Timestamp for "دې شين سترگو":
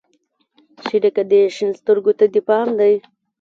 1.31-2.13